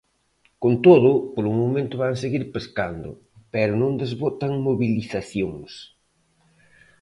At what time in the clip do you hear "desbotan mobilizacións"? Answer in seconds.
4.01-5.71